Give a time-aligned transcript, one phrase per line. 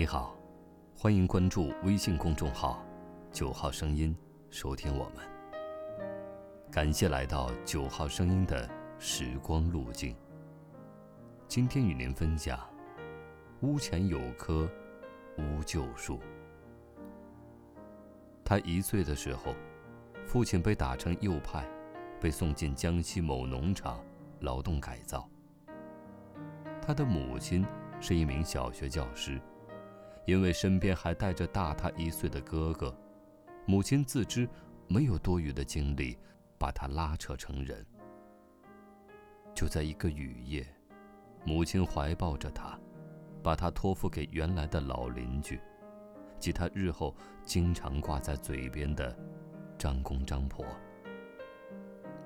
[0.00, 0.34] 你好，
[0.96, 2.82] 欢迎关注微信公众号
[3.30, 4.16] “九号声音”，
[4.48, 5.22] 收听我们。
[6.72, 8.66] 感谢来到“九号声音”的
[8.98, 10.16] 时光路径。
[11.46, 12.58] 今天与您分享：
[13.60, 14.66] 屋前有棵
[15.36, 16.18] 乌桕树。
[18.42, 19.54] 他一岁的时候，
[20.24, 21.68] 父亲被打成右派，
[22.18, 24.02] 被送进江西某农场
[24.38, 25.28] 劳动改造。
[26.80, 27.66] 他的母亲
[28.00, 29.38] 是一名小学教师。
[30.30, 32.96] 因为身边还带着大他一岁的哥哥，
[33.66, 34.48] 母亲自知
[34.86, 36.16] 没有多余的精力
[36.56, 37.84] 把他拉扯成人。
[39.52, 40.64] 就在一个雨夜，
[41.44, 42.78] 母亲怀抱着他，
[43.42, 45.60] 把他托付给原来的老邻居，
[46.38, 47.12] 即他日后
[47.44, 49.12] 经常挂在嘴边的
[49.76, 50.64] 张公张婆。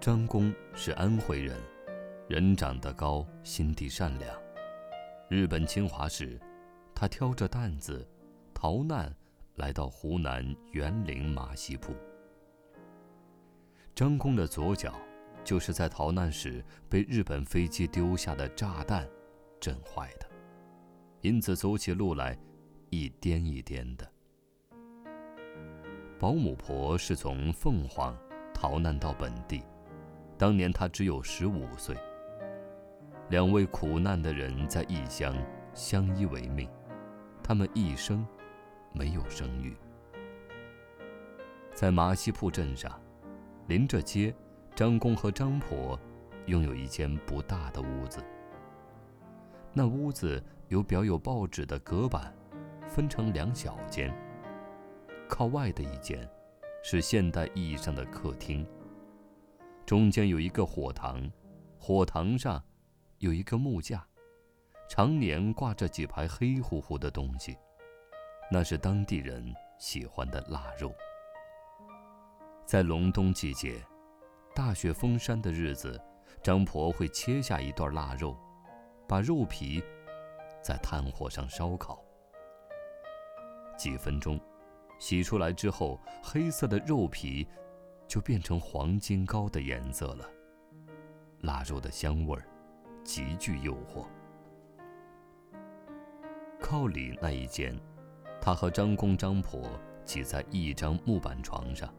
[0.00, 1.56] 张公是安徽人，
[2.28, 4.36] 人长得高，心地善良。
[5.28, 6.36] 日本侵华时。
[6.94, 8.08] 他挑着担子，
[8.54, 9.14] 逃难，
[9.56, 11.94] 来到湖南沅陵马溪铺。
[13.94, 14.94] 张工的左脚，
[15.44, 19.08] 就是在逃难时被日本飞机丢下的炸弹
[19.60, 20.26] 震坏的，
[21.20, 22.38] 因此走起路来
[22.90, 24.08] 一颠一颠的。
[26.18, 28.16] 保姆婆是从凤凰
[28.54, 29.62] 逃难到本地，
[30.38, 31.96] 当年他只有十五岁。
[33.28, 35.36] 两位苦难的人在异乡
[35.74, 36.68] 相依为命。
[37.42, 38.26] 他们一生
[38.92, 39.76] 没有生育。
[41.74, 43.00] 在马溪铺镇上，
[43.66, 44.34] 临着街，
[44.74, 45.98] 张公和张婆
[46.46, 48.22] 拥有一间不大的屋子。
[49.72, 52.34] 那屋子有裱有报纸的隔板，
[52.86, 54.14] 分成两小间。
[55.28, 56.28] 靠外的一间
[56.84, 58.66] 是现代意义上的客厅。
[59.86, 61.30] 中间有一个火塘，
[61.78, 62.62] 火塘上
[63.18, 64.06] 有一个木架。
[64.94, 67.56] 常年挂着几排黑乎乎的东西，
[68.50, 69.42] 那是当地人
[69.78, 70.92] 喜欢的腊肉。
[72.66, 73.82] 在隆冬季节，
[74.54, 75.98] 大雪封山的日子，
[76.42, 78.36] 张婆会切下一段腊肉，
[79.08, 79.82] 把肉皮
[80.62, 82.04] 在炭火上烧烤。
[83.78, 84.38] 几分钟，
[84.98, 87.48] 洗出来之后，黑色的肉皮
[88.06, 90.28] 就变成黄金膏的颜色了。
[91.40, 92.46] 腊肉的香味儿
[93.02, 94.04] 极具诱惑。
[96.62, 97.76] 靠里那一间，
[98.40, 99.68] 他和张公张婆
[100.04, 101.92] 挤在一张木板床上，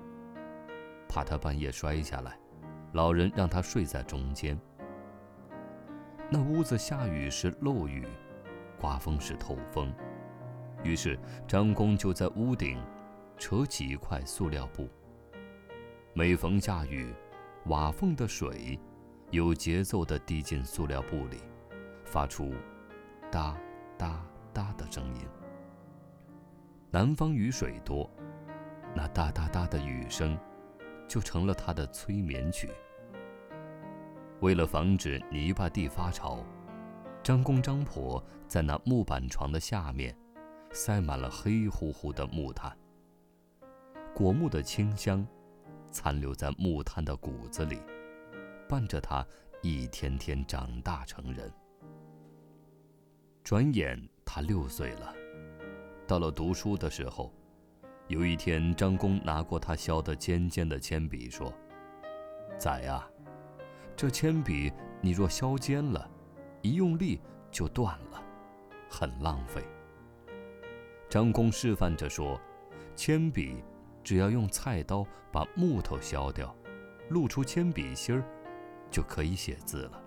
[1.07, 2.39] 怕他半夜摔下来，
[2.93, 4.57] 老人让他睡在中间。
[6.31, 8.07] 那屋子下雨时漏雨，
[8.79, 9.93] 刮风时透风，
[10.81, 12.81] 于是张公就在屋顶
[13.37, 14.89] 扯起一块塑料布。
[16.13, 17.13] 每逢下雨，
[17.65, 18.79] 瓦缝的水
[19.29, 21.37] 有节奏地滴进塑料布里，
[22.05, 22.53] 发出
[23.29, 23.55] 哒
[23.97, 24.25] 哒。
[24.53, 25.27] 哒的声音。
[26.91, 28.09] 南方雨水多，
[28.95, 30.37] 那哒哒哒的雨声，
[31.07, 32.69] 就成了他的催眠曲。
[34.41, 36.45] 为了防止泥巴地发潮，
[37.23, 40.15] 张公张婆在那木板床的下面，
[40.71, 42.77] 塞满了黑乎乎的木炭。
[44.13, 45.25] 果木的清香，
[45.89, 47.79] 残留在木炭的骨子里，
[48.69, 49.25] 伴着他
[49.63, 51.51] 一天天长大成人。
[53.43, 54.01] 转眼。
[54.25, 55.13] 他六岁了，
[56.07, 57.31] 到了读书的时候，
[58.07, 61.53] 有一天，张公拿过他削得尖尖的铅笔，说
[62.57, 63.07] ：“仔啊，
[63.95, 64.71] 这铅笔
[65.01, 66.09] 你若削尖了，
[66.63, 67.21] 一用力
[67.51, 68.23] 就断了，
[68.89, 69.61] 很浪费。”
[71.07, 72.41] 张公示范着说
[72.95, 73.63] ：“铅笔
[74.03, 76.55] 只要用菜刀把木头削掉，
[77.09, 78.23] 露出铅笔芯儿，
[78.89, 80.01] 就可以写字了。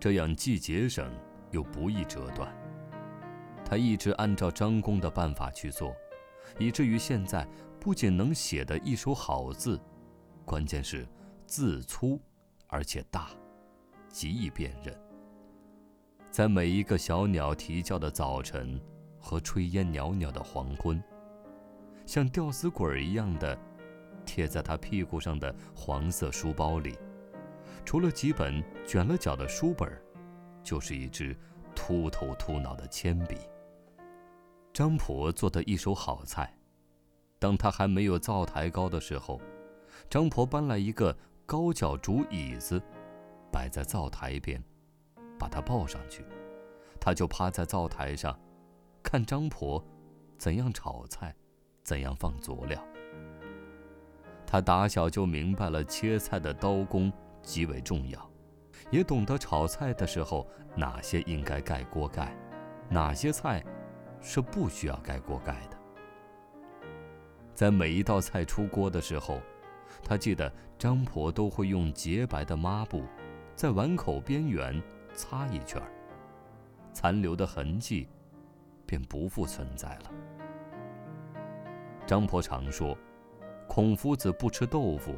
[0.00, 1.12] 这样既节省
[1.52, 2.52] 又不易折断。”
[3.64, 5.94] 他一直按照张公的办法去做，
[6.58, 7.46] 以至于现在
[7.80, 9.80] 不仅能写得一手好字，
[10.44, 11.06] 关键是
[11.46, 12.20] 字粗
[12.66, 13.30] 而且大，
[14.08, 14.94] 极易辨认。
[16.30, 18.80] 在每一个小鸟啼叫的早晨
[19.18, 21.02] 和炊烟袅袅的黄昏，
[22.04, 23.58] 像吊死鬼一样的
[24.26, 26.98] 贴在他屁股上的黄色书包里，
[27.84, 29.90] 除了几本卷了角的书本，
[30.62, 31.36] 就是一支
[31.74, 33.36] 秃头秃脑的铅笔。
[34.72, 36.54] 张婆做的一手好菜，
[37.38, 39.40] 当他还没有灶台高的时候，
[40.08, 42.80] 张婆搬来一个高脚竹椅子，
[43.50, 44.62] 摆在灶台边，
[45.38, 46.24] 把他抱上去，
[46.98, 48.38] 他就趴在灶台上，
[49.02, 49.84] 看张婆
[50.38, 51.34] 怎样炒菜，
[51.82, 52.82] 怎样放佐料。
[54.46, 57.12] 他打小就明白了切菜的刀工
[57.42, 58.30] 极为重要，
[58.92, 60.46] 也懂得炒菜的时候
[60.76, 62.32] 哪些应该盖锅盖，
[62.88, 63.60] 哪些菜。
[64.24, 65.76] 是不需要盖锅盖的。
[67.52, 69.40] 在每一道菜出锅的时候，
[70.00, 70.48] 他记得
[70.78, 73.02] 张婆都会用洁白的抹布，
[73.56, 74.80] 在碗口边缘
[75.12, 75.82] 擦一圈
[76.92, 78.08] 残留的痕迹
[78.86, 80.12] 便不复存在了。
[82.06, 82.96] 张婆常说，
[83.66, 85.16] 孔夫子不吃豆腐，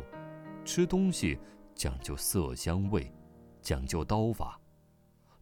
[0.65, 1.39] 吃东西
[1.75, 3.13] 讲究色香味，
[3.65, 4.61] 讲究刀法，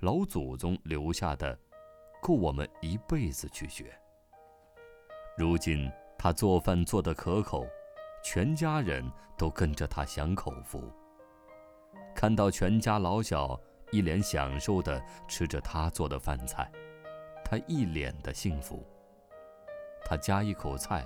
[0.01, 1.59] 老祖宗留下的，
[2.23, 3.93] 够我们一辈子去学。
[5.37, 7.67] 如今他做饭做得可口。
[8.25, 9.05] 全家人
[9.37, 10.81] 都跟着他享口福。
[12.15, 13.61] 看到全家老小
[13.91, 16.71] 一脸享受地吃着他做的饭菜，
[17.45, 18.87] 他一脸的幸福。
[20.05, 21.05] 他夹一口菜，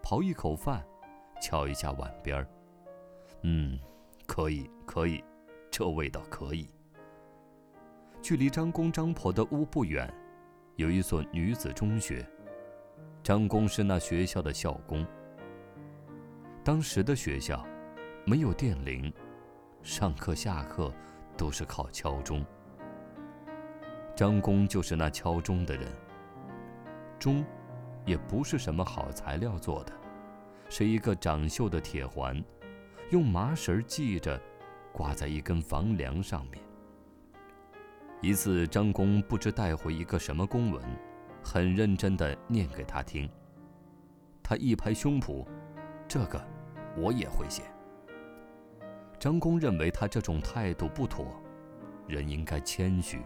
[0.00, 0.86] 刨一口饭，
[1.42, 2.46] 敲一下碗边儿，
[3.42, 3.76] 嗯，
[4.24, 5.24] 可以，可以，
[5.76, 6.68] 这味道可以。
[8.22, 10.08] 距离张公张婆的屋不远，
[10.76, 12.24] 有一所女子中学，
[13.24, 15.04] 张公是那学校的校工。
[16.62, 17.66] 当时的学校
[18.24, 19.12] 没有电铃，
[19.82, 20.94] 上课下课
[21.36, 22.46] 都是靠敲钟。
[24.14, 25.92] 张公就是那敲钟的人。
[27.18, 27.44] 钟
[28.06, 29.92] 也不是什么好材料做的，
[30.68, 32.40] 是一个长锈的铁环，
[33.10, 34.40] 用麻绳系着，
[34.94, 36.62] 挂在一根房梁上面。
[38.22, 40.80] 一次，张公不知带回一个什么公文，
[41.42, 43.28] 很认真地念给他听。
[44.42, 45.44] 他一拍胸脯，
[46.08, 46.42] 这个。
[46.96, 47.64] 我也会写。
[49.18, 51.42] 张公认为他这种态度不妥，
[52.06, 53.20] 人应该谦虚。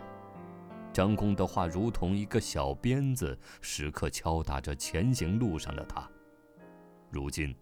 [0.90, 6.08] 张公的话如同一个小鞭子，时刻敲打着前行路上的他。
[7.10, 7.54] 如今，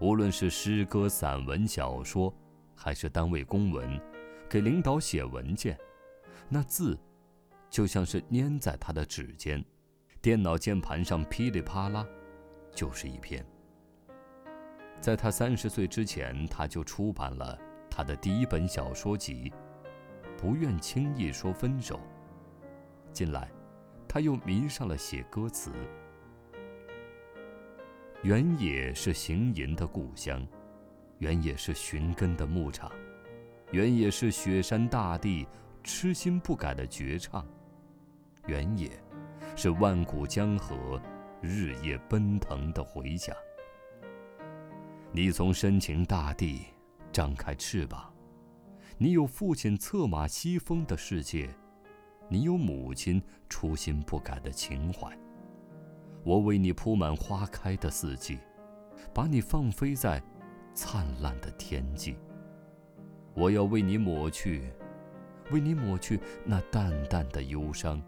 [0.00, 2.34] 无论是诗歌、散文、小说，
[2.76, 4.00] 还是单位公文，
[4.48, 5.76] 给领导写文件，
[6.48, 6.96] 那字，
[7.70, 9.64] 就像是粘在他的指尖，
[10.20, 12.06] 电脑键盘上噼里啪啦，
[12.72, 13.44] 就是一篇。
[15.00, 17.58] 在他三十岁之前，他就出版了
[17.90, 19.52] 他的第一本小说集
[20.40, 21.96] 《不愿轻易说分手》。
[23.12, 23.50] 近来，
[24.08, 25.72] 他又迷上了写歌词。
[28.22, 30.44] 原野是行吟的故乡，
[31.18, 32.90] 原野是寻根的牧场，
[33.70, 35.46] 原野是雪山大地
[35.82, 37.46] 痴心不改的绝唱，
[38.46, 38.90] 原野
[39.54, 41.00] 是万古江河
[41.40, 43.34] 日夜奔腾的回响。
[45.12, 46.66] 你从深情大地
[47.10, 48.12] 张开翅膀，
[48.98, 51.48] 你有父亲策马西风的世界，
[52.28, 55.16] 你有母亲初心不改的情怀。
[56.22, 58.38] 我为你铺满花开的四季，
[59.14, 60.22] 把你放飞在
[60.76, 62.16] 灿烂的天际。
[63.34, 64.70] 我要为你抹去，
[65.50, 68.00] 为你抹去那淡淡的忧伤，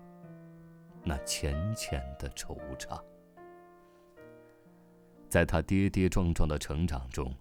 [1.02, 3.02] 那浅浅的惆怅。
[5.28, 7.34] 在他跌跌撞撞的成长中，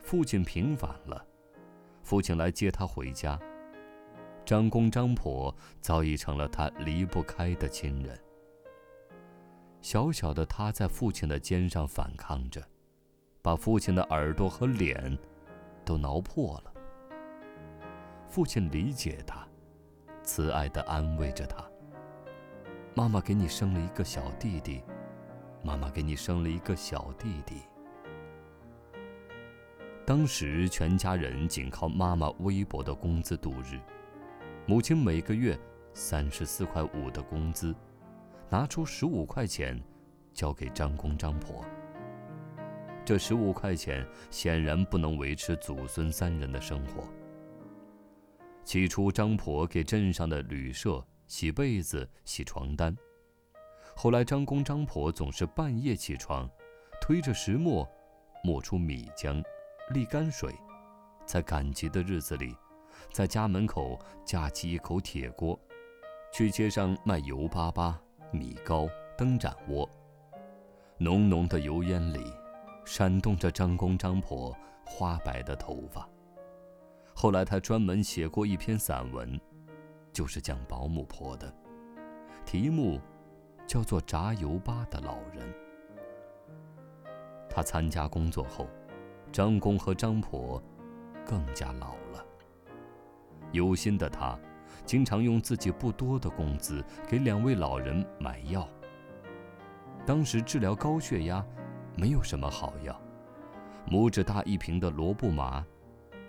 [0.00, 1.26] 父亲平反了，
[2.02, 3.40] 父亲来接他回家。
[4.44, 8.18] 张公张婆早已成了他离不开的亲人。
[9.80, 12.62] 小小的他在父亲的肩上反抗着，
[13.42, 15.18] 把父亲的耳朵和脸
[15.84, 16.72] 都挠破了。
[18.28, 19.46] 父亲理解他，
[20.22, 21.68] 慈爱地安慰着他
[22.94, 24.82] ：“妈妈给你生了一个小弟弟。”
[25.64, 27.62] 妈妈给你生了一个小弟弟。
[30.04, 33.78] 当时全家人仅靠妈妈微薄的工资度日，
[34.66, 35.56] 母亲每个月
[35.94, 37.72] 三十四块五的工资，
[38.48, 39.80] 拿出十五块钱
[40.32, 41.64] 交给张公张婆。
[43.04, 47.04] 这十五块钱显然不能维持祖孙三人的生活。
[48.64, 52.96] 起初，张婆给镇上的旅社洗被子、洗床单。
[53.96, 56.48] 后来，张公张婆总是半夜起床，
[57.00, 57.86] 推着石磨，
[58.44, 59.42] 磨出米浆，
[59.92, 60.54] 沥干水，
[61.26, 62.54] 在赶集的日子里，
[63.12, 65.58] 在家门口架起一口铁锅，
[66.32, 67.94] 去街上卖油粑粑、
[68.30, 69.88] 米糕、灯盏窝。
[70.98, 72.32] 浓浓的油烟里，
[72.84, 76.08] 闪动着张公张婆花白的头发。
[77.14, 79.40] 后来，他专门写过一篇散文，
[80.12, 81.52] 就是讲保姆婆的，
[82.44, 83.00] 题目。
[83.64, 85.54] 叫做炸油粑的老人。
[87.48, 88.66] 他参加工作后，
[89.30, 90.62] 张公和张婆
[91.24, 92.22] 更加老了。
[93.52, 94.38] 有心的他，
[94.84, 98.68] 经常用自己不多的工资给两位老人买药。
[100.04, 101.42] 当时治疗高血压，
[101.96, 103.00] 没有什么好药，
[103.88, 105.64] 拇指大一瓶的罗布麻，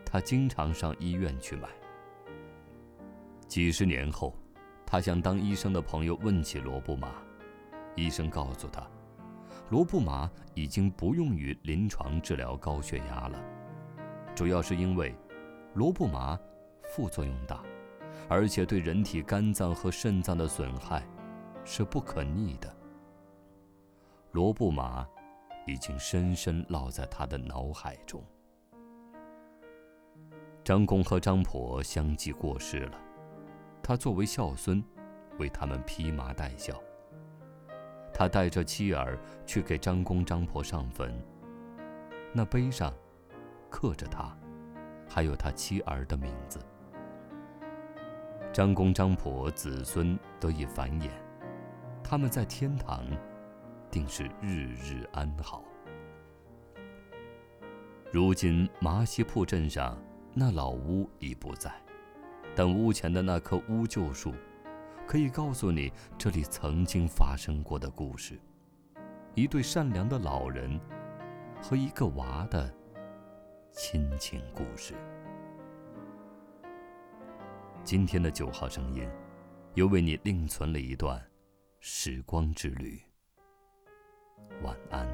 [0.05, 1.69] 他经常上医院去买。
[3.47, 4.35] 几十年后，
[4.85, 7.09] 他向当医生的朋友问起罗布麻。
[7.95, 8.85] 医生告诉他，
[9.69, 13.39] 罗布麻已经不用于临床治疗高血压了，
[14.35, 15.15] 主要是因为
[15.75, 16.37] 罗布麻
[16.83, 17.63] 副作用大，
[18.27, 21.03] 而且对人体肝脏和肾脏的损害
[21.63, 22.75] 是不可逆的。
[24.31, 25.07] 罗布麻
[25.65, 28.23] 已经深深烙在他的脑海中。
[30.63, 32.97] 张公和张婆相继过世了，
[33.81, 34.83] 他作为孝孙，
[35.37, 36.81] 为他们披麻戴孝。
[38.13, 41.13] 他带着妻儿去给张公张婆上坟，
[42.31, 42.93] 那碑上
[43.69, 44.37] 刻着他，
[45.09, 46.59] 还有他妻儿的名字。
[48.53, 51.09] 张公张婆子孙得以繁衍，
[52.03, 53.03] 他们在天堂，
[53.93, 55.63] 定是日日安好。
[58.11, 59.95] 如今麻溪铺镇上
[60.33, 61.71] 那老屋已不在，
[62.55, 64.33] 但屋前的那棵乌桕树。
[65.05, 68.39] 可以告诉你这里曾经发生过的故事，
[69.35, 70.79] 一对善良的老人
[71.61, 72.73] 和一个娃的
[73.73, 74.93] 亲情故事。
[77.83, 79.05] 今天的九号声音，
[79.73, 81.21] 又为你另存了一段
[81.81, 82.99] 时光之旅。
[84.61, 85.07] 晚安。